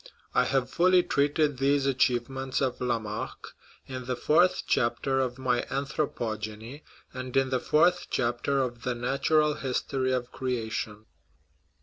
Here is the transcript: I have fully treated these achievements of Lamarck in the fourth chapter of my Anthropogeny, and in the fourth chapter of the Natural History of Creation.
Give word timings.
I 0.33 0.45
have 0.45 0.67
fully 0.71 1.03
treated 1.03 1.59
these 1.59 1.85
achievements 1.85 2.59
of 2.59 2.81
Lamarck 2.81 3.53
in 3.85 4.05
the 4.05 4.15
fourth 4.15 4.63
chapter 4.65 5.19
of 5.19 5.37
my 5.37 5.61
Anthropogeny, 5.69 6.81
and 7.13 7.37
in 7.37 7.51
the 7.51 7.59
fourth 7.59 8.07
chapter 8.09 8.63
of 8.63 8.81
the 8.81 8.95
Natural 8.95 9.53
History 9.53 10.11
of 10.11 10.31
Creation. 10.31 11.05